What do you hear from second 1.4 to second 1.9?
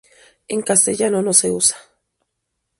usa.